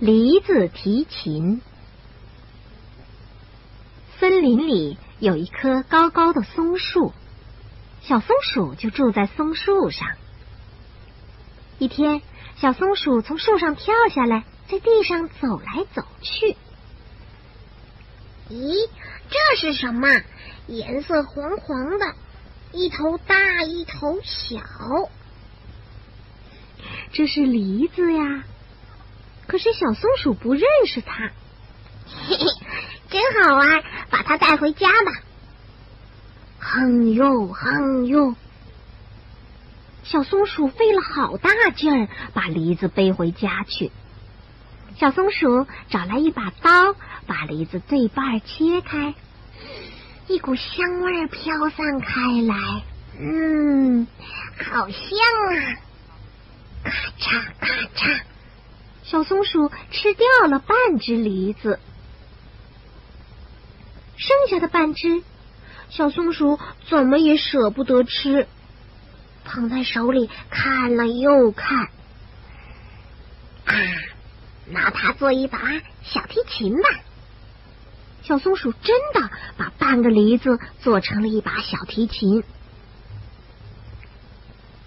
[0.00, 1.60] 梨子提琴。
[4.20, 7.12] 森林里有一棵高高的松树，
[8.02, 10.08] 小松鼠就住在松树上。
[11.80, 12.22] 一天，
[12.56, 16.56] 小松鼠从树上跳下来，在地上走来走去。
[18.50, 18.88] 咦，
[19.30, 20.08] 这是什么？
[20.68, 22.14] 颜色黄黄的，
[22.72, 24.60] 一头大，一头小。
[27.12, 28.44] 这是梨子呀。
[29.48, 31.32] 可是小松鼠不认识它，
[32.06, 32.44] 嘿嘿，
[33.08, 35.12] 真好玩，把它带回家吧。
[36.60, 38.34] 哼哟哼哟，
[40.04, 43.90] 小松鼠费了好大劲儿把梨子背回家去。
[44.98, 46.94] 小松鼠找来一把刀，
[47.26, 49.14] 把梨子对半切开，
[50.26, 52.82] 一股香味飘散开来，
[53.18, 54.06] 嗯，
[54.70, 55.08] 好香
[55.48, 55.56] 啊！
[56.84, 58.20] 咔嚓咔嚓。
[59.10, 61.80] 小松鼠吃掉了半只梨子，
[64.18, 65.22] 剩下的半只，
[65.88, 68.46] 小松鼠怎么也舍不得吃，
[69.46, 71.86] 捧在手里看了又看。
[73.64, 73.74] 啊，
[74.66, 75.58] 拿它做一把
[76.02, 76.82] 小提琴吧！
[78.24, 82.44] 小松鼠真的把半个梨子做成了一把小提琴。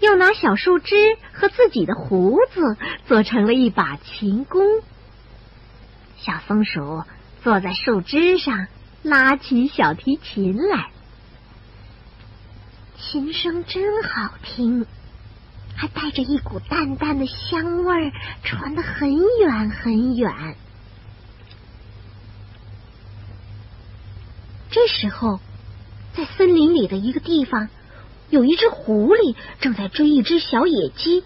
[0.00, 0.94] 又拿小树枝
[1.32, 4.62] 和自己的胡子做成了一把琴弓。
[6.16, 7.02] 小松鼠
[7.42, 8.68] 坐在树枝上，
[9.02, 10.90] 拉起小提琴来，
[12.96, 14.86] 琴声真好听，
[15.74, 18.12] 还带着一股淡淡的香味儿，
[18.44, 20.56] 传得很远很远。
[24.70, 25.40] 这时候，
[26.14, 27.68] 在森林里的一个地方。
[28.30, 31.24] 有一只狐狸正在追一只小野鸡，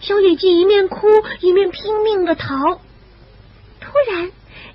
[0.00, 1.08] 小野鸡一面哭
[1.40, 2.80] 一面拼命的逃。
[3.80, 4.30] 突然，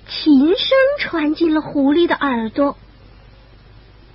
[0.06, 2.76] 琴声传进了狐狸的耳朵。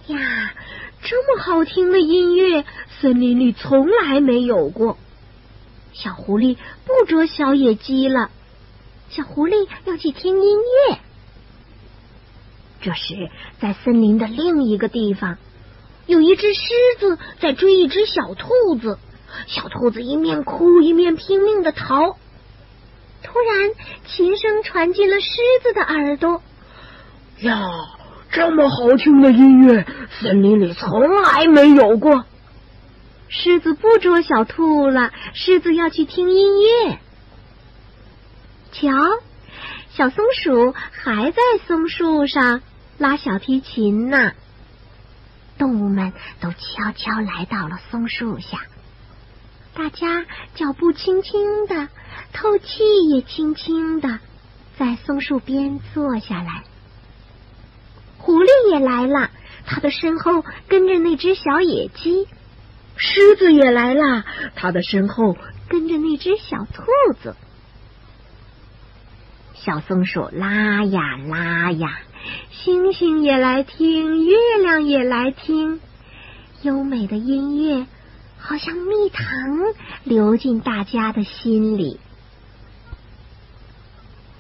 [0.08, 0.54] 呀，
[1.02, 2.64] 这么好听的音乐，
[3.02, 4.98] 森林里从来没有过。
[5.94, 8.30] 小狐狸不捉小野鸡了，
[9.10, 10.58] 小狐狸要去听音
[10.90, 11.00] 乐。
[12.82, 15.40] 这时，在森林的另一个地方。
[16.08, 16.62] 有一只狮
[17.00, 18.98] 子在追一只小兔子，
[19.46, 22.18] 小兔子一面哭一面拼命的逃。
[23.24, 23.72] 突然，
[24.06, 25.28] 琴声传进了狮
[25.64, 26.42] 子的耳朵。
[27.42, 27.62] 呀，
[28.32, 29.86] 这么好听的音乐，
[30.22, 32.24] 森林里从来没有过。
[33.28, 37.00] 狮子不捉小兔了，狮子要去听音乐。
[38.72, 38.94] 瞧，
[39.90, 42.62] 小松鼠还在松树上
[42.98, 44.32] 拉小提琴呢。
[45.58, 48.62] 动物们都悄悄来到了松树下，
[49.74, 50.26] 大家
[50.56, 51.90] 脚步轻轻的，
[52.34, 54.20] 透气也轻轻的，
[54.78, 56.64] 在松树边坐下来。
[58.18, 59.30] 狐狸也来了，
[59.66, 62.28] 它的身后跟着那只小野鸡；
[62.96, 64.26] 狮子也来了，
[64.56, 65.38] 它的身后
[65.70, 66.84] 跟着那只小兔
[67.22, 67.36] 子。
[69.54, 72.00] 小松鼠拉呀拉呀。
[72.68, 75.80] 星星也来听，月亮也来听，
[76.64, 77.88] 优美的音乐
[78.38, 79.26] 好像蜜糖
[80.04, 81.98] 流进大家的心里。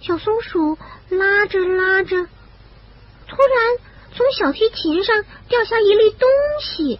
[0.01, 0.77] 小松鼠
[1.07, 3.77] 拉着拉着，突然
[4.13, 6.27] 从小提琴上掉下一粒东
[6.61, 6.99] 西。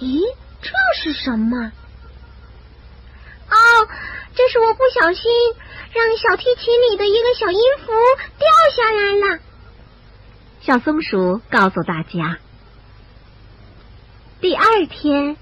[0.00, 0.20] 咦，
[0.62, 0.70] 这
[1.00, 1.70] 是什么？
[3.50, 3.54] 哦，
[4.34, 5.30] 这是我不小心
[5.92, 7.92] 让小提琴里的一个小音符
[8.36, 9.42] 掉下来了。
[10.66, 12.38] 小松鼠告诉大家
[14.42, 15.36] ：“第二天，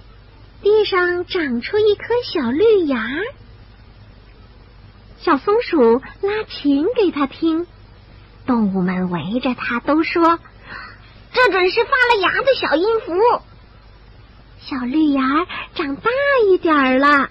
[0.60, 3.08] 地上长出一颗小绿芽。
[5.20, 7.66] 小松鼠拉琴给他听，
[8.44, 10.38] 动物们围着它都说
[11.32, 13.14] ：‘这准是发了芽的小音符。’
[14.60, 16.10] 小绿芽长大
[16.50, 17.30] 一点儿了，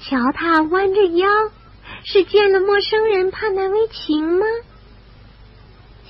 [0.00, 1.28] 瞧它弯着腰，
[2.02, 4.44] 是见了陌生人怕难为情吗？”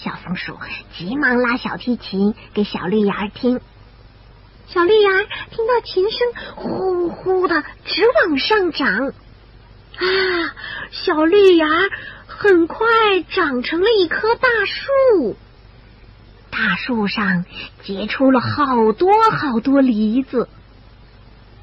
[0.02, 0.58] 小松鼠
[0.98, 3.60] 急忙拉小提琴给小绿芽听，
[4.66, 5.10] 小绿芽
[5.52, 6.26] 听到琴声
[6.56, 10.54] 呼呼的直往上涨，啊！
[10.90, 11.66] 小绿芽
[12.26, 12.84] 很快
[13.30, 15.36] 长成了一棵大树，
[16.50, 17.44] 大树上
[17.84, 20.48] 结出了好多好多梨子，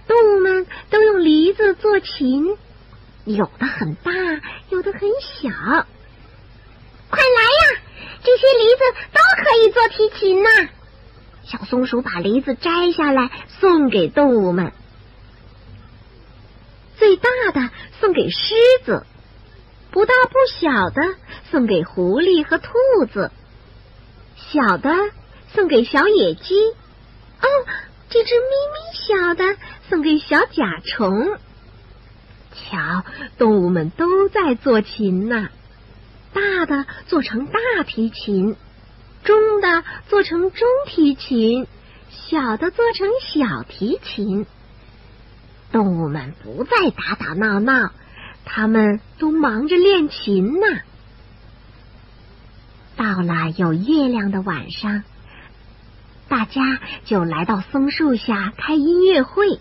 [0.07, 2.55] 动物们都用梨子做琴，
[3.25, 4.13] 有的很大，
[4.69, 5.85] 有的很小，
[8.23, 8.81] 这些梨子
[9.11, 10.49] 都可以做提琴呢。
[11.43, 14.71] 小松鼠把梨子摘下来送给动物们。
[16.97, 17.69] 最大的
[17.99, 18.55] 送给狮
[18.85, 19.05] 子，
[19.89, 21.01] 不大不小的
[21.49, 22.73] 送给狐狸和兔
[23.11, 23.31] 子，
[24.35, 24.93] 小的
[25.53, 26.55] 送给小野鸡。
[27.41, 27.47] 哦，
[28.09, 29.57] 这只咪咪小的
[29.89, 31.37] 送给小甲虫。
[32.53, 33.03] 瞧，
[33.37, 35.47] 动物们都在做琴呢，
[36.33, 38.55] 大的做成大提琴，
[39.23, 41.67] 中的做成中提琴，
[42.09, 44.45] 小的做成小提琴。
[45.71, 47.91] 动物们不再打打闹闹，
[48.45, 50.67] 他们都忙着练琴呢。
[52.95, 55.03] 到了有月亮的晚上，
[56.27, 59.59] 大家就来到松树下开音乐会。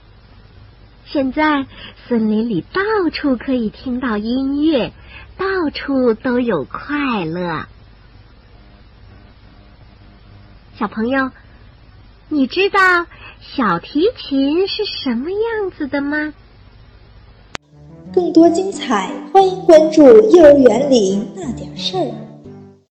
[1.11, 1.67] 现在
[2.07, 4.93] 森林里到处可以听到音乐，
[5.39, 7.67] 到处都有快乐。
[10.79, 11.31] 小朋友，
[12.29, 13.07] 你知道？
[13.41, 16.35] 小提琴是什么样子的吗？
[18.13, 20.03] 更多精彩，欢迎关注
[20.37, 22.01] 《幼儿园里那点事儿》。